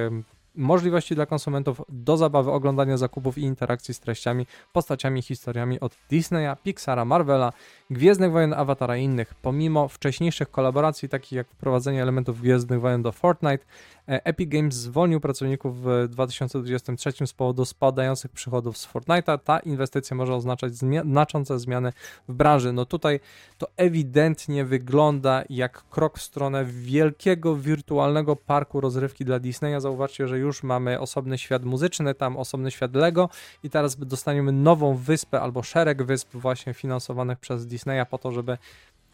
możliwości 0.58 1.16
dla 1.16 1.26
konsumentów 1.26 1.82
do 1.90 2.18
zabawy, 2.18 2.52
oglądania 2.52 2.98
zakupów 2.98 3.38
i 3.38 3.42
interakcji 3.42 3.94
z 3.94 4.00
treściami, 4.00 4.48
postaciami, 4.74 5.22
historiami 5.22 5.80
od 5.80 5.98
Disneya, 6.10 6.56
Pixara, 6.64 7.06
Marvela, 7.06 7.54
Gwiezdnych 7.90 8.32
Wojen, 8.32 8.54
Avatara 8.54 8.98
i 8.98 9.04
innych. 9.04 9.34
Pomimo 9.34 9.88
wcześniejszych 9.88 10.52
kolaboracji, 10.52 11.10
takich 11.10 11.32
jak 11.32 11.48
wprowadzenie 11.48 12.02
elementów 12.02 12.42
Gwiezdnych 12.42 12.82
Wojen 12.82 13.02
do 13.02 13.12
Fortnite, 13.12 13.66
Epic 14.08 14.50
Games 14.50 14.76
zwolnił 14.76 15.20
pracowników 15.20 15.82
w 15.82 16.08
2023 16.10 17.28
z 17.28 17.34
powodu 17.34 17.66
spadających 17.66 18.32
przychodów 18.32 18.78
z 18.78 18.88
Fortnite'a. 18.88 19.40
Ta 19.40 19.60
inwestycja 19.60 20.18
może 20.18 20.36
oznaczać 20.36 20.74
znaczące 20.76 21.60
zmiany 21.60 21.94
w 22.28 22.34
branży. 22.34 22.74
No 22.74 22.86
tutaj 22.86 23.20
to 23.58 23.68
ewidentnie 23.78 24.66
wygląda 24.66 25.44
jak 25.50 25.84
krok 25.90 26.20
w 26.20 26.22
stronę 26.22 26.66
wielkiego 26.66 27.56
wirtualnego 27.56 28.36
parku 28.36 28.82
rozrywki 28.82 29.26
dla 29.26 29.40
Disneya. 29.40 29.82
Zauważcie, 29.82 30.28
że 30.28 30.40
już 30.40 30.64
mamy 30.64 31.00
osobny 31.00 31.38
świat 31.38 31.66
muzyczny, 31.66 32.16
tam 32.16 32.38
osobny 32.38 32.72
świat 32.72 32.96
Lego 32.96 33.30
i 33.64 33.70
teraz 33.70 33.96
dostaniemy 33.96 34.52
nową 34.52 34.96
wyspę 34.96 35.42
albo 35.42 35.64
szereg 35.64 36.04
wysp 36.04 36.30
właśnie 36.34 36.74
finansowanych 36.74 37.40
przez 37.40 37.68
Disney 37.68 37.86
Disneya 37.86 38.06
po 38.10 38.18
to, 38.18 38.32
żeby 38.32 38.58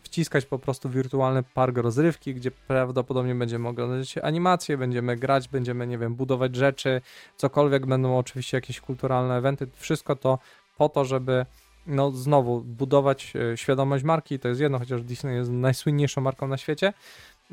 wciskać 0.03 0.45
po 0.45 0.59
prostu 0.59 0.89
wirtualny 0.89 1.43
park 1.43 1.77
rozrywki, 1.77 2.33
gdzie 2.33 2.51
prawdopodobnie 2.51 3.35
będziemy 3.35 3.67
oglądać 3.67 4.17
animacje, 4.17 4.77
będziemy 4.77 5.15
grać, 5.15 5.47
będziemy, 5.47 5.87
nie 5.87 5.97
wiem, 5.97 6.15
budować 6.15 6.55
rzeczy, 6.55 7.01
cokolwiek, 7.37 7.85
będą 7.85 8.17
oczywiście 8.17 8.57
jakieś 8.57 8.81
kulturalne 8.81 9.37
eventy, 9.37 9.67
wszystko 9.75 10.15
to 10.15 10.39
po 10.77 10.89
to, 10.89 11.05
żeby 11.05 11.45
no 11.87 12.11
znowu 12.11 12.61
budować 12.61 13.33
e, 13.35 13.57
świadomość 13.57 14.03
marki, 14.03 14.39
to 14.39 14.47
jest 14.47 14.61
jedno, 14.61 14.79
chociaż 14.79 15.01
Disney 15.01 15.35
jest 15.35 15.51
najsłynniejszą 15.51 16.21
marką 16.21 16.47
na 16.47 16.57
świecie, 16.57 16.93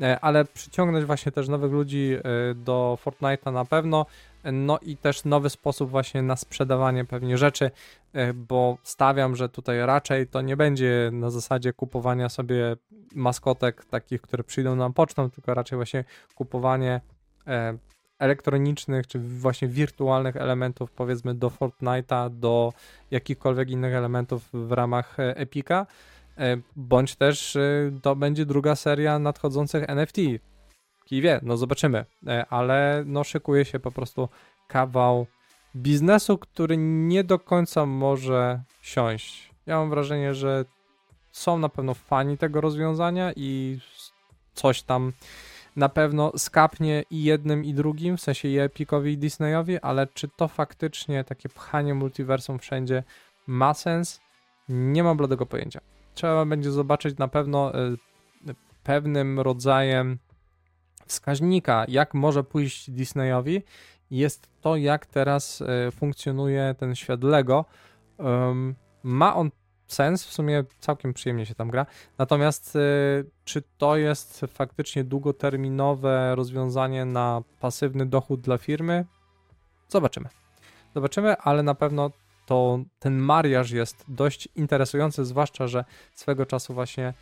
e, 0.01 0.19
ale 0.19 0.45
przyciągnąć 0.45 1.05
właśnie 1.05 1.31
też 1.31 1.47
nowych 1.47 1.71
ludzi 1.71 2.15
e, 2.17 2.55
do 2.55 2.97
Fortnite'a 3.05 3.53
na 3.53 3.65
pewno, 3.65 4.05
no 4.43 4.79
i 4.81 4.97
też 4.97 5.25
nowy 5.25 5.49
sposób 5.49 5.89
właśnie 5.89 6.21
na 6.21 6.35
sprzedawanie 6.35 7.05
pewnie 7.05 7.37
rzeczy, 7.37 7.71
e, 8.13 8.33
bo 8.33 8.77
stawiam, 8.83 9.35
że 9.35 9.49
tutaj 9.49 9.85
raczej 9.85 10.27
to 10.27 10.41
nie 10.41 10.57
będzie 10.57 11.09
na 11.13 11.29
zasadzie 11.29 11.73
kupowania 11.73 12.29
sobie 12.29 12.75
maskotek 13.15 13.85
takich, 13.85 14.21
które 14.21 14.43
przyjdą 14.43 14.75
nam 14.75 14.93
pocztą, 14.93 15.29
tylko 15.29 15.53
raczej 15.53 15.75
właśnie 15.75 16.03
kupowanie 16.35 17.01
e, 17.47 17.77
elektronicznych 18.19 19.07
czy 19.07 19.19
właśnie 19.19 19.67
wirtualnych 19.67 20.35
elementów 20.35 20.91
powiedzmy 20.91 21.35
do 21.35 21.49
Fortnite'a, 21.49 22.29
do 22.29 22.73
jakichkolwiek 23.11 23.69
innych 23.69 23.93
elementów 23.93 24.49
w 24.53 24.71
ramach 24.71 25.19
e, 25.19 25.37
Epika, 25.37 25.85
bądź 26.75 27.15
też 27.15 27.57
to 28.01 28.15
będzie 28.15 28.45
druga 28.45 28.75
seria 28.75 29.19
nadchodzących 29.19 29.89
NFT, 29.89 30.17
Kij 31.09 31.21
wie, 31.21 31.39
no 31.43 31.57
zobaczymy, 31.57 32.05
e, 32.27 32.45
ale 32.49 33.03
no 33.05 33.23
szykuje 33.23 33.65
się 33.65 33.79
po 33.79 33.91
prostu 33.91 34.29
kawał 34.67 35.27
biznesu, 35.75 36.37
który 36.37 36.77
nie 36.77 37.23
do 37.23 37.39
końca 37.39 37.85
może 37.85 38.63
siąść. 38.81 39.53
Ja 39.65 39.77
mam 39.77 39.89
wrażenie, 39.89 40.33
że 40.33 40.65
są 41.31 41.57
na 41.59 41.69
pewno 41.69 41.93
fani 41.93 42.37
tego 42.37 42.61
rozwiązania 42.61 43.33
i 43.35 43.79
coś 44.53 44.81
tam 44.81 45.13
na 45.75 45.89
pewno 45.89 46.31
skapnie 46.37 47.03
i 47.11 47.23
jednym 47.23 47.65
i 47.65 47.73
drugim, 47.73 48.17
w 48.17 48.21
sensie 48.21 48.47
i 48.47 48.59
Epicowi 48.59 49.11
i 49.11 49.17
Disneyowi, 49.17 49.79
ale 49.79 50.07
czy 50.07 50.27
to 50.27 50.47
faktycznie 50.47 51.23
takie 51.23 51.49
pchanie 51.49 51.93
multiversum 51.93 52.59
wszędzie 52.59 53.03
ma 53.47 53.73
sens? 53.73 54.21
Nie 54.69 55.03
mam 55.03 55.17
bladego 55.17 55.45
pojęcia. 55.45 55.81
Trzeba 56.13 56.45
będzie 56.45 56.71
zobaczyć 56.71 57.17
na 57.17 57.27
pewno 57.27 57.79
y, 57.79 57.97
pewnym 58.83 59.39
rodzajem 59.39 60.17
wskaźnika, 61.09 61.85
jak 61.87 62.13
może 62.13 62.43
pójść 62.43 62.91
Disneyowi, 62.91 63.63
jest 64.11 64.49
to, 64.61 64.75
jak 64.75 65.05
teraz 65.05 65.61
e, 65.61 65.91
funkcjonuje 65.91 66.75
ten 66.77 66.95
świat 66.95 67.23
Lego. 67.23 67.65
ma 69.03 69.35
on 69.35 69.51
sens, 69.87 70.25
w 70.25 70.33
sumie 70.33 70.63
całkiem 70.79 71.13
przyjemnie 71.13 71.45
się 71.45 71.55
tam 71.55 71.69
gra. 71.69 71.85
Natomiast 72.17 72.75
e, 72.75 72.79
czy 73.43 73.63
to 73.77 73.97
jest 73.97 74.45
faktycznie 74.47 75.03
długoterminowe 75.03 76.35
rozwiązanie 76.35 77.05
na 77.05 77.41
pasywny 77.59 78.05
dochód 78.05 78.41
dla 78.41 78.57
firmy? 78.57 79.05
Zobaczymy. 79.87 80.29
Zobaczymy, 80.95 81.37
ale 81.37 81.63
na 81.63 81.75
pewno 81.75 82.11
to 82.45 82.79
ten 82.99 83.17
mariaż 83.17 83.71
jest 83.71 84.05
dość 84.07 84.49
interesujący, 84.55 85.25
zwłaszcza, 85.25 85.67
że 85.67 85.85
swego 86.13 86.45
czasu 86.45 86.73
właśnie 86.73 87.13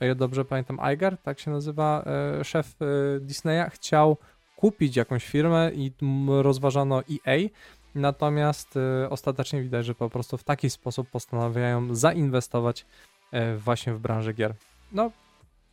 o 0.00 0.04
ile 0.04 0.14
dobrze 0.14 0.44
pamiętam, 0.44 0.78
Iger, 0.94 1.18
tak 1.18 1.40
się 1.40 1.50
nazywa 1.50 2.04
e, 2.40 2.44
szef 2.44 2.76
e, 2.82 3.20
Disneya, 3.20 3.70
chciał 3.70 4.16
kupić 4.56 4.96
jakąś 4.96 5.26
firmę 5.26 5.70
i 5.74 5.92
rozważano 6.28 7.02
EA, 7.26 7.48
natomiast 7.94 8.76
e, 8.76 9.10
ostatecznie 9.10 9.62
widać, 9.62 9.86
że 9.86 9.94
po 9.94 10.10
prostu 10.10 10.36
w 10.36 10.44
taki 10.44 10.70
sposób 10.70 11.10
postanawiają 11.10 11.94
zainwestować 11.94 12.86
właśnie 13.56 13.94
w 13.94 13.98
branży 13.98 14.32
gier. 14.32 14.54
No, 14.92 15.10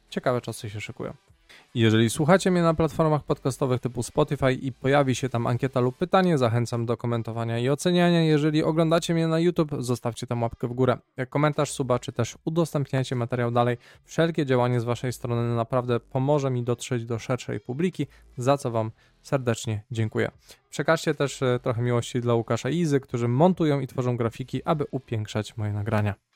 ciekawe 0.09 0.41
czasy 0.41 0.69
się 0.69 0.81
szykują. 0.81 1.26
Jeżeli 1.75 2.09
słuchacie 2.09 2.51
mnie 2.51 2.61
na 2.61 2.73
platformach 2.73 3.23
podcastowych 3.23 3.81
typu 3.81 4.03
Spotify 4.03 4.53
i 4.53 4.71
pojawi 4.71 5.15
się 5.15 5.29
tam 5.29 5.47
ankieta 5.47 5.79
lub 5.79 5.97
pytanie, 5.97 6.37
zachęcam 6.37 6.85
do 6.85 6.97
komentowania 6.97 7.59
i 7.59 7.69
oceniania. 7.69 8.23
Jeżeli 8.23 8.63
oglądacie 8.63 9.13
mnie 9.13 9.27
na 9.27 9.39
YouTube, 9.39 9.71
zostawcie 9.79 10.27
tam 10.27 10.41
łapkę 10.43 10.67
w 10.67 10.73
górę. 10.73 10.97
Jak 11.17 11.29
komentarz, 11.29 11.71
suba, 11.71 11.99
czy 11.99 12.11
też 12.11 12.37
udostępniajcie 12.45 13.15
materiał 13.15 13.51
dalej. 13.51 13.77
Wszelkie 14.03 14.45
działanie 14.45 14.79
z 14.79 14.83
Waszej 14.83 15.13
strony 15.13 15.55
naprawdę 15.55 15.99
pomoże 15.99 16.49
mi 16.49 16.63
dotrzeć 16.63 17.05
do 17.05 17.19
szerszej 17.19 17.59
publiki, 17.59 18.07
za 18.37 18.57
co 18.57 18.71
Wam 18.71 18.91
serdecznie 19.21 19.83
dziękuję. 19.91 20.31
Przekażcie 20.69 21.15
też 21.15 21.41
e, 21.41 21.59
trochę 21.63 21.81
miłości 21.81 22.21
dla 22.21 22.33
Łukasza 22.33 22.69
i 22.69 22.77
Izy, 22.77 22.99
którzy 22.99 23.27
montują 23.27 23.79
i 23.79 23.87
tworzą 23.87 24.17
grafiki, 24.17 24.63
aby 24.63 24.85
upiększać 24.91 25.57
moje 25.57 25.73
nagrania. 25.73 26.26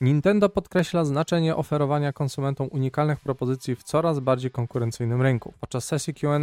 Nintendo 0.00 0.48
podkreśla 0.48 1.04
znaczenie 1.04 1.56
oferowania 1.56 2.12
konsumentom 2.12 2.68
unikalnych 2.72 3.20
propozycji 3.20 3.76
w 3.76 3.82
coraz 3.82 4.20
bardziej 4.20 4.50
konkurencyjnym 4.50 5.22
rynku. 5.22 5.52
Podczas 5.60 5.84
sesji 5.84 6.14
QA 6.14 6.38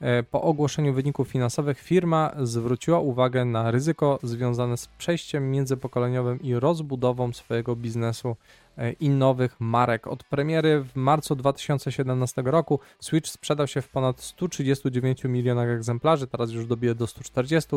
e, 0.00 0.22
po 0.22 0.42
ogłoszeniu 0.42 0.94
wyników 0.94 1.28
finansowych 1.28 1.78
firma 1.80 2.30
zwróciła 2.42 2.98
uwagę 2.98 3.44
na 3.44 3.70
ryzyko 3.70 4.18
związane 4.22 4.76
z 4.76 4.86
przejściem 4.86 5.50
międzypokoleniowym 5.50 6.42
i 6.42 6.54
rozbudową 6.54 7.32
swojego 7.32 7.76
biznesu 7.76 8.36
i 9.00 9.08
nowych 9.08 9.56
marek. 9.60 10.06
Od 10.06 10.24
premiery 10.24 10.84
w 10.84 10.96
marcu 10.96 11.36
2017 11.36 12.42
roku 12.44 12.80
Switch 13.00 13.30
sprzedał 13.30 13.66
się 13.66 13.82
w 13.82 13.88
ponad 13.88 14.20
139 14.20 15.24
milionach 15.24 15.68
egzemplarzy, 15.68 16.26
teraz 16.26 16.50
już 16.50 16.66
dobije 16.66 16.94
do 16.94 17.06
140, 17.06 17.70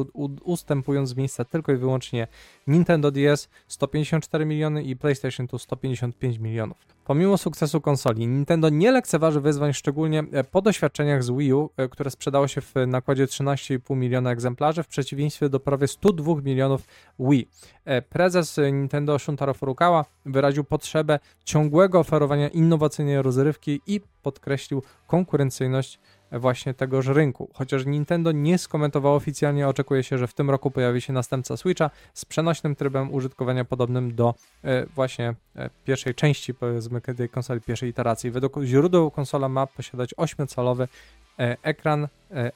ustępując 0.43 1.13
w 1.13 1.17
miejsca 1.17 1.45
tylko 1.45 1.71
i 1.71 1.77
wyłącznie 1.77 2.27
Nintendo 2.67 3.11
DS 3.11 3.49
154 3.67 4.45
miliony 4.45 4.83
i 4.83 4.95
PlayStation 4.95 5.47
2 5.47 5.59
155 5.59 6.37
milionów. 6.37 6.77
Pomimo 7.05 7.37
sukcesu 7.37 7.81
konsoli, 7.81 8.27
Nintendo 8.27 8.69
nie 8.69 8.91
lekceważy 8.91 9.41
wyzwań, 9.41 9.73
szczególnie 9.73 10.23
e, 10.31 10.43
po 10.43 10.61
doświadczeniach 10.61 11.23
z 11.23 11.29
Wii 11.29 11.53
U, 11.53 11.69
e, 11.77 11.89
które 11.89 12.11
sprzedało 12.11 12.47
się 12.47 12.61
w 12.61 12.73
nakładzie 12.87 13.25
13,5 13.25 13.95
miliona 13.95 14.31
egzemplarzy, 14.31 14.83
w 14.83 14.87
przeciwieństwie 14.87 15.49
do 15.49 15.59
prawie 15.59 15.87
102 15.87 16.41
milionów 16.41 16.87
Wii. 17.19 17.49
E, 17.85 18.01
prezes 18.01 18.59
Nintendo 18.71 19.19
Shuntaro 19.19 19.53
Furukawa 19.53 20.05
wyraził 20.25 20.63
potrzebę 20.63 20.86
ciągłego 21.45 21.99
oferowania 21.99 22.47
innowacyjnej 22.47 23.21
rozrywki 23.21 23.81
i 23.87 24.01
podkreślił 24.23 24.83
konkurencyjność 25.07 25.99
właśnie 26.31 26.73
tegoż 26.73 27.07
rynku. 27.07 27.49
Chociaż 27.53 27.85
Nintendo 27.85 28.31
nie 28.31 28.57
skomentowało 28.57 29.15
oficjalnie, 29.15 29.67
oczekuje 29.67 30.03
się, 30.03 30.17
że 30.17 30.27
w 30.27 30.33
tym 30.33 30.49
roku 30.49 30.71
pojawi 30.71 31.01
się 31.01 31.13
następca 31.13 31.57
Switcha 31.57 31.89
z 32.13 32.25
przenośnym 32.25 32.75
trybem 32.75 33.13
użytkowania 33.13 33.65
podobnym 33.65 34.15
do 34.15 34.35
e, 34.63 34.85
właśnie 34.85 35.35
e, 35.55 35.69
pierwszej 35.85 36.15
części, 36.15 36.53
powiedzmy, 36.53 37.01
tej 37.01 37.29
konsoli, 37.29 37.61
pierwszej 37.61 37.89
iteracji. 37.89 38.31
Według 38.31 38.63
źródeł 38.63 39.11
konsola 39.11 39.49
ma 39.49 39.67
posiadać 39.67 40.15
8-calowy 40.15 40.87
e, 41.39 41.57
ekran 41.63 42.07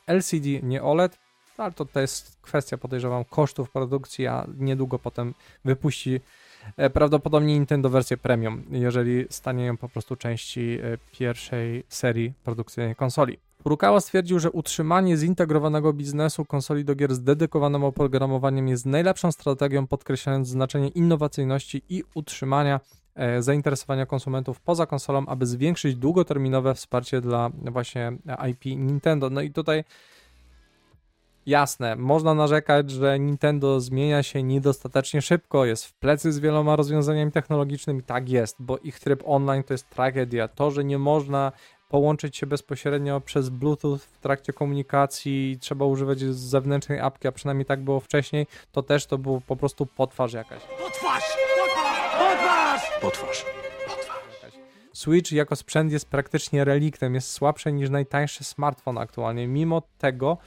LCD, 0.07 0.47
nie 0.63 0.83
OLED, 0.83 1.17
ale 1.57 1.71
to, 1.71 1.85
to 1.85 1.99
jest 1.99 2.37
kwestia, 2.41 2.77
podejrzewam, 2.77 3.25
kosztów 3.25 3.71
produkcji, 3.71 4.27
a 4.27 4.47
niedługo 4.57 4.99
potem 4.99 5.33
wypuści 5.65 6.21
prawdopodobnie 6.93 7.53
Nintendo 7.53 7.89
wersję 7.89 8.17
premium, 8.17 8.63
jeżeli 8.71 9.25
stanie 9.29 9.65
ją 9.65 9.77
po 9.77 9.89
prostu 9.89 10.15
części 10.15 10.79
pierwszej 11.11 11.83
serii 11.89 12.33
produkcyjnej 12.43 12.95
konsoli. 12.95 13.37
Furukawa 13.61 13.99
stwierdził, 13.99 14.39
że 14.39 14.51
utrzymanie 14.51 15.17
zintegrowanego 15.17 15.93
biznesu 15.93 16.45
konsoli 16.45 16.85
do 16.85 16.95
gier 16.95 17.15
z 17.15 17.23
dedykowanym 17.23 17.83
oprogramowaniem 17.83 18.67
jest 18.67 18.85
najlepszą 18.85 19.31
strategią, 19.31 19.87
podkreślając 19.87 20.47
znaczenie 20.47 20.87
innowacyjności 20.87 21.81
i 21.89 22.03
utrzymania 22.13 22.79
e, 23.15 23.41
zainteresowania 23.41 24.05
konsumentów 24.05 24.59
poza 24.59 24.85
konsolą, 24.85 25.25
aby 25.25 25.45
zwiększyć 25.45 25.95
długoterminowe 25.95 26.75
wsparcie 26.75 27.21
dla 27.21 27.49
właśnie 27.55 28.11
IP 28.49 28.65
Nintendo. 28.65 29.29
No 29.29 29.41
i 29.41 29.51
tutaj 29.51 29.83
jasne, 31.45 31.95
można 31.95 32.33
narzekać, 32.33 32.91
że 32.91 33.19
Nintendo 33.19 33.79
zmienia 33.79 34.23
się 34.23 34.43
niedostatecznie 34.43 35.21
szybko, 35.21 35.65
jest 35.65 35.85
w 35.85 35.93
plecy 35.93 36.31
z 36.31 36.39
wieloma 36.39 36.75
rozwiązaniami 36.75 37.31
technologicznymi. 37.31 38.03
Tak 38.03 38.29
jest, 38.29 38.55
bo 38.59 38.77
ich 38.77 38.99
tryb 38.99 39.23
online 39.25 39.63
to 39.63 39.73
jest 39.73 39.89
tragedia. 39.89 40.47
To, 40.47 40.71
że 40.71 40.83
nie 40.83 40.97
można 40.97 41.51
połączyć 41.89 42.37
się 42.37 42.47
bezpośrednio 42.47 43.21
przez 43.21 43.49
Bluetooth 43.49 43.97
w 43.97 44.19
trakcie 44.19 44.53
komunikacji, 44.53 45.57
trzeba 45.59 45.85
używać 45.85 46.19
zewnętrznej 46.19 46.99
apki, 46.99 47.27
a 47.27 47.31
przynajmniej 47.31 47.65
tak 47.65 47.83
było 47.83 47.99
wcześniej, 47.99 48.47
to 48.71 48.83
też 48.83 49.05
to 49.05 49.17
było 49.17 49.41
po 49.41 49.55
prostu 49.55 49.85
potwarz 49.85 50.33
jakaś. 50.33 50.61
Potwarz! 50.61 51.23
Potwarz! 51.59 52.81
Potwarz! 53.01 53.01
Potwarz! 53.01 53.45
Switch 54.93 55.31
jako 55.31 55.55
sprzęt 55.55 55.91
jest 55.91 56.09
praktycznie 56.09 56.63
reliktem, 56.63 57.15
jest 57.15 57.31
słabszy 57.31 57.71
niż 57.71 57.89
najtańszy 57.89 58.43
smartfon 58.43 58.97
aktualnie. 58.97 59.47
Mimo 59.47 59.81
tego, 59.97 60.37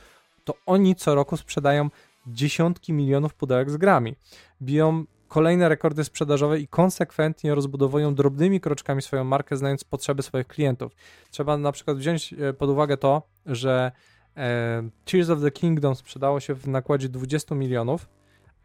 to 0.44 0.54
oni 0.66 0.94
co 0.94 1.14
roku 1.14 1.36
sprzedają 1.36 1.90
dziesiątki 2.26 2.92
milionów 2.92 3.34
pudełek 3.34 3.70
z 3.70 3.76
grami. 3.76 4.16
Biją 4.62 5.04
kolejne 5.28 5.68
rekordy 5.68 6.04
sprzedażowe 6.04 6.60
i 6.60 6.68
konsekwentnie 6.68 7.54
rozbudowują 7.54 8.14
drobnymi 8.14 8.60
kroczkami 8.60 9.02
swoją 9.02 9.24
markę, 9.24 9.56
znając 9.56 9.84
potrzeby 9.84 10.22
swoich 10.22 10.46
klientów. 10.46 10.92
Trzeba 11.30 11.56
na 11.56 11.72
przykład 11.72 11.96
wziąć 11.96 12.32
e, 12.32 12.52
pod 12.52 12.70
uwagę 12.70 12.96
to, 12.96 13.22
że 13.46 13.92
e, 14.36 14.88
Tears 15.04 15.30
of 15.30 15.40
the 15.40 15.50
Kingdom 15.50 15.94
sprzedało 15.94 16.40
się 16.40 16.54
w 16.54 16.68
nakładzie 16.68 17.08
20 17.08 17.54
milionów, 17.54 18.08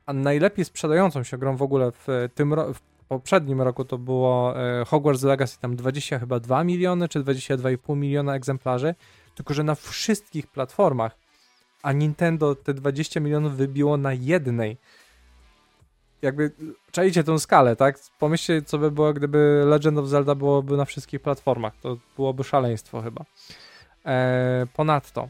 a 0.06 0.14
najlepiej 0.14 0.66
sprzedającą 0.66 1.24
się 1.24 1.38
grą 1.38 1.58
w 1.58 1.62
ogóle 1.62 1.92
w 1.92 2.08
tym 2.36 2.56
w 2.74 2.80
poprzednim 3.08 3.62
roku 3.62 3.86
to 3.86 3.98
było 3.98 4.60
e, 4.60 4.86
Hogwarts 4.86 5.24
Legacy, 5.24 5.60
tam 5.60 5.76
20 5.76 6.20
chyba 6.20 6.40
2 6.40 6.64
miliony, 6.64 7.08
czy 7.08 7.20
22,5 7.20 7.98
miliona 7.98 8.36
egzemplarzy, 8.36 8.96
tylko 9.36 9.54
że 9.54 9.64
na 9.64 9.76
wszystkich 9.76 10.48
platformach, 10.48 11.18
a 11.84 11.92
Nintendo 11.92 12.56
te 12.56 12.74
20 12.74 13.20
milionów 13.20 13.56
wybiło 13.56 13.98
na 13.98 14.14
jednej 14.14 14.78
jakby 16.22 16.52
czajcie 16.92 17.24
tą 17.24 17.40
skalę, 17.40 17.76
tak? 17.76 18.00
Pomyślcie, 18.20 18.62
co 18.62 18.78
by 18.78 18.92
było, 18.92 19.14
gdyby 19.14 19.64
Legend 19.66 19.98
of 19.98 20.08
Zelda 20.08 20.36
byłoby 20.36 20.78
na 20.78 20.86
wszystkich 20.86 21.22
platformach. 21.22 21.74
To 21.82 21.98
byłoby 22.16 22.44
szaleństwo 22.44 23.02
chyba. 23.02 23.26
E, 24.06 24.68
ponadto, 24.74 25.30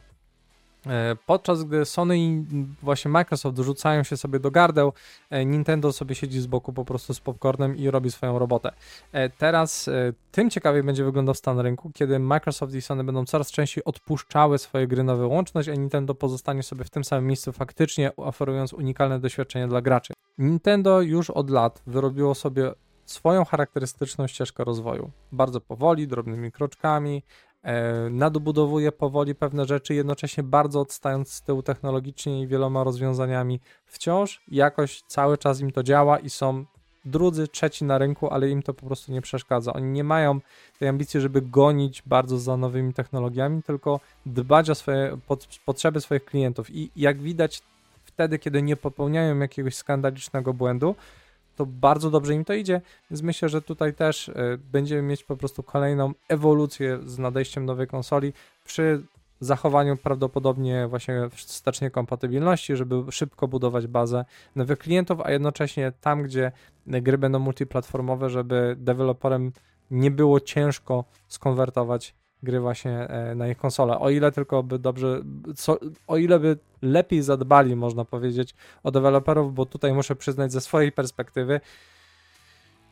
podczas 1.25 1.63
gdy 1.63 1.85
Sony 1.85 2.19
i 2.19 2.45
właśnie 2.81 3.11
Microsoft 3.11 3.57
rzucają 3.57 4.03
się 4.03 4.17
sobie 4.17 4.39
do 4.39 4.51
gardeł, 4.51 4.93
e, 5.29 5.45
Nintendo 5.45 5.93
sobie 5.93 6.15
siedzi 6.15 6.41
z 6.41 6.47
boku 6.47 6.73
po 6.73 6.85
prostu 6.85 7.13
z 7.13 7.19
popcornem 7.19 7.77
i 7.77 7.89
robi 7.89 8.11
swoją 8.11 8.39
robotę. 8.39 8.71
E, 9.11 9.29
teraz 9.29 9.87
e, 9.87 10.13
tym 10.31 10.49
ciekawiej 10.49 10.83
będzie 10.83 11.03
wyglądał 11.03 11.35
stan 11.35 11.59
rynku, 11.59 11.91
kiedy 11.93 12.19
Microsoft 12.19 12.73
i 12.73 12.81
Sony 12.81 13.03
będą 13.03 13.25
coraz 13.25 13.51
częściej 13.51 13.83
odpuszczały 13.83 14.57
swoje 14.57 14.87
gry 14.87 15.03
na 15.03 15.15
wyłączność, 15.15 15.69
a 15.69 15.73
Nintendo 15.73 16.15
pozostanie 16.15 16.63
sobie 16.63 16.83
w 16.83 16.89
tym 16.89 17.03
samym 17.03 17.27
miejscu 17.27 17.51
faktycznie 17.51 18.15
oferując 18.15 18.73
unikalne 18.73 19.19
doświadczenie 19.19 19.67
dla 19.67 19.81
graczy. 19.81 20.13
Nintendo 20.37 21.01
już 21.01 21.29
od 21.29 21.49
lat 21.49 21.81
wyrobiło 21.87 22.35
sobie 22.35 22.73
swoją 23.05 23.45
charakterystyczną 23.45 24.27
ścieżkę 24.27 24.63
rozwoju. 24.63 25.11
Bardzo 25.31 25.61
powoli, 25.61 26.07
drobnymi 26.07 26.51
kroczkami, 26.51 27.23
e, 27.63 28.09
nadbudowuje 28.09 28.91
powoli 28.91 29.35
pewne 29.35 29.65
rzeczy, 29.65 29.93
jednocześnie 29.93 30.43
bardzo 30.43 30.79
odstając 30.81 31.31
z 31.31 31.41
tyłu 31.41 31.63
technologicznie 31.63 32.41
i 32.41 32.47
wieloma 32.47 32.83
rozwiązaniami. 32.83 33.59
Wciąż 33.85 34.41
jakoś 34.47 35.01
cały 35.01 35.37
czas 35.37 35.59
im 35.59 35.71
to 35.71 35.83
działa 35.83 36.19
i 36.19 36.29
są 36.29 36.65
drudzy, 37.05 37.47
trzeci 37.47 37.85
na 37.85 37.97
rynku, 37.97 38.29
ale 38.29 38.49
im 38.49 38.63
to 38.63 38.73
po 38.73 38.85
prostu 38.85 39.11
nie 39.11 39.21
przeszkadza. 39.21 39.73
Oni 39.73 39.87
nie 39.87 40.03
mają 40.03 40.39
tej 40.79 40.89
ambicji, 40.89 41.21
żeby 41.21 41.41
gonić 41.41 42.03
bardzo 42.05 42.37
za 42.37 42.57
nowymi 42.57 42.93
technologiami, 42.93 43.63
tylko 43.63 43.99
dbać 44.25 44.69
o 44.69 44.75
swoje 44.75 45.17
potrzeby 45.65 46.01
swoich 46.01 46.25
klientów. 46.25 46.69
I 46.69 46.91
jak 46.95 47.17
widać, 47.17 47.61
wtedy, 48.05 48.39
kiedy 48.39 48.61
nie 48.61 48.75
popełniają 48.75 49.39
jakiegoś 49.39 49.75
skandalicznego 49.75 50.53
błędu, 50.53 50.95
to 51.59 51.65
bardzo 51.65 52.09
dobrze 52.09 52.33
im 52.33 52.45
to 52.45 52.53
idzie, 52.53 52.81
więc 53.11 53.21
myślę, 53.21 53.49
że 53.49 53.61
tutaj 53.61 53.93
też 53.93 54.27
y, 54.27 54.33
będziemy 54.71 55.01
mieć 55.01 55.23
po 55.23 55.37
prostu 55.37 55.63
kolejną 55.63 56.13
ewolucję 56.29 56.99
z 57.05 57.19
nadejściem 57.19 57.65
nowej 57.65 57.87
konsoli 57.87 58.33
przy 58.65 59.03
zachowaniu 59.39 59.97
prawdopodobnie 59.97 60.87
właśnie 60.87 61.29
wstecznie 61.29 61.91
kompatybilności, 61.91 62.75
żeby 62.75 63.11
szybko 63.11 63.47
budować 63.47 63.87
bazę 63.87 64.25
nowych 64.55 64.79
klientów, 64.79 65.19
a 65.21 65.31
jednocześnie 65.31 65.91
tam, 66.01 66.23
gdzie 66.23 66.51
gry 66.87 67.17
będą 67.17 67.39
multiplatformowe, 67.39 68.29
żeby 68.29 68.75
deweloperem 68.79 69.51
nie 69.91 70.11
było 70.11 70.39
ciężko 70.39 71.05
skonwertować 71.27 72.15
gry 72.43 72.59
właśnie 72.59 72.91
e, 72.91 73.35
na 73.35 73.47
ich 73.47 73.57
konsolę. 73.57 73.99
O 73.99 74.09
ile 74.09 74.31
tylko 74.31 74.63
by 74.63 74.79
dobrze, 74.79 75.21
co, 75.55 75.77
o 76.07 76.17
ile 76.17 76.39
by 76.39 76.57
lepiej 76.81 77.21
zadbali, 77.21 77.75
można 77.75 78.05
powiedzieć, 78.05 78.55
o 78.83 78.91
deweloperów, 78.91 79.53
bo 79.53 79.65
tutaj 79.65 79.93
muszę 79.93 80.15
przyznać 80.15 80.51
ze 80.51 80.61
swojej 80.61 80.91
perspektywy, 80.91 81.61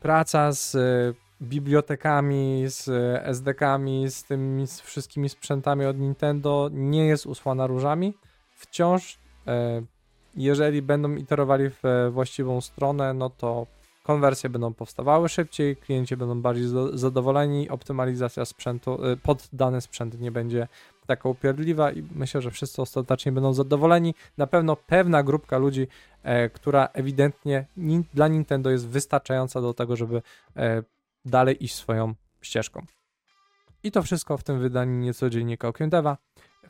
praca 0.01 0.51
z 0.51 0.75
e, 0.75 1.13
bibliotekami, 1.41 2.63
z 2.67 2.89
e, 2.89 3.25
SDK-ami, 3.25 4.09
z 4.09 4.23
tymi 4.23 4.67
z 4.67 4.81
wszystkimi 4.81 5.29
sprzętami 5.29 5.85
od 5.85 5.99
Nintendo 5.99 6.69
nie 6.73 7.07
jest 7.07 7.25
usłana 7.25 7.67
różami. 7.67 8.13
Wciąż, 8.51 9.19
jeżeli 10.35 10.81
będą 10.81 11.15
iterowali 11.15 11.69
w 11.69 12.09
właściwą 12.11 12.61
stronę, 12.61 13.13
no 13.13 13.29
to 13.29 13.67
konwersje 14.07 14.49
będą 14.49 14.73
powstawały 14.73 15.29
szybciej, 15.29 15.75
klienci 15.75 16.17
będą 16.17 16.41
bardziej 16.41 16.67
zadowoleni, 16.93 17.69
optymalizacja 17.69 18.45
sprzętu 18.45 19.05
y, 19.05 19.17
pod 19.17 19.49
dany 19.53 19.81
sprzęt 19.81 20.19
nie 20.19 20.31
będzie 20.31 20.67
taka 21.07 21.29
upierdliwa 21.29 21.91
i 21.91 22.03
myślę, 22.15 22.41
że 22.41 22.51
wszyscy 22.51 22.81
ostatecznie 22.81 23.31
będą 23.31 23.53
zadowoleni. 23.53 24.15
Na 24.37 24.47
pewno 24.47 24.75
pewna 24.75 25.23
grupka 25.23 25.57
ludzi, 25.57 25.87
e, 26.23 26.49
która 26.49 26.89
ewidentnie 26.93 27.65
dla 28.13 28.27
Nintendo 28.27 28.69
jest 28.69 28.87
wystarczająca 28.87 29.61
do 29.61 29.73
tego, 29.73 29.95
żeby 29.95 30.21
e, 30.55 30.83
dalej 31.25 31.63
iść 31.63 31.75
swoją 31.75 32.13
ścieżką. 32.41 32.85
I 33.83 33.91
to 33.91 34.03
wszystko 34.03 34.37
w 34.37 34.43
tym 34.43 34.59
wydaniu 34.59 34.93
niecodziennika 34.99 35.67
Okiem 35.67 35.89
Deva. 35.89 36.17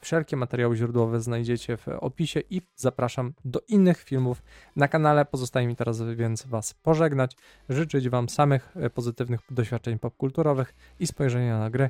Wszelkie 0.01 0.37
materiały 0.37 0.75
źródłowe 0.75 1.21
znajdziecie 1.21 1.77
w 1.77 1.87
opisie 1.87 2.39
i 2.49 2.61
zapraszam 2.75 3.33
do 3.45 3.61
innych 3.67 4.03
filmów 4.03 4.43
na 4.75 4.87
kanale. 4.87 5.25
Pozostaje 5.25 5.67
mi 5.67 5.75
teraz 5.75 6.01
więc 6.01 6.45
Was 6.45 6.73
pożegnać, 6.73 7.35
życzyć 7.69 8.09
Wam 8.09 8.29
samych 8.29 8.73
e, 8.75 8.89
pozytywnych 8.89 9.39
doświadczeń 9.49 9.99
popkulturowych 9.99 10.73
i 10.99 11.07
spojrzenia 11.07 11.59
na 11.59 11.69
gry 11.69 11.89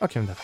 okiem 0.00 0.26
dewa. 0.26 0.42